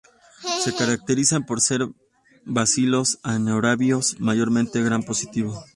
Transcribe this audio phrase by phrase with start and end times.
[0.63, 1.87] Se caracterizan por ser
[2.43, 5.63] bacilos anaerobios mayormente Gram positivos.